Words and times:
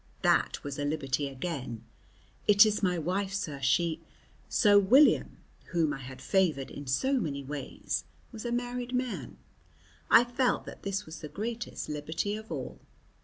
"That 0.23 0.63
was 0.63 0.79
a 0.79 0.83
liberty 0.83 1.27
again." 1.29 1.83
"It 2.47 2.65
is 2.65 2.81
my 2.81 2.97
wife, 2.97 3.33
sir, 3.35 3.61
she" 3.61 4.01
So 4.49 4.79
William, 4.79 5.37
whom 5.65 5.93
I 5.93 5.99
had 5.99 6.23
favoured 6.23 6.71
in 6.71 6.87
so 6.87 7.19
many 7.19 7.43
ways, 7.43 8.03
was 8.31 8.43
a 8.43 8.51
married 8.51 8.95
man. 8.95 9.37
I 10.09 10.23
felt 10.23 10.65
that 10.65 10.81
this 10.81 11.05
was 11.05 11.19
the 11.19 11.29
greatest 11.29 11.87
liberty 11.87 12.35
of 12.35 12.51
all. 12.51 12.79